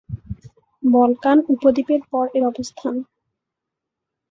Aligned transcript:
Balkan 0.83 1.37
উপদ্বীপের 1.53 2.01
পর 2.11 2.25
এর 2.33 2.43
অবস্থান। 2.51 2.95